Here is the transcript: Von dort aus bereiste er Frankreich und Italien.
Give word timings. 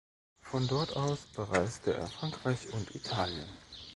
Von 0.41 0.67
dort 0.67 0.95
aus 0.95 1.27
bereiste 1.27 1.93
er 1.93 2.07
Frankreich 2.07 2.73
und 2.73 2.95
Italien. 2.95 3.47